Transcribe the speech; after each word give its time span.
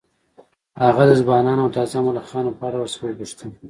هغه 0.83 1.03
د 1.09 1.11
ځوانو 1.21 1.61
او 1.63 1.69
تازه 1.75 1.99
ملخانو 2.07 2.51
په 2.59 2.63
اړه 2.67 2.77
ورڅخه 2.79 3.03
وپوښتل 3.07 3.49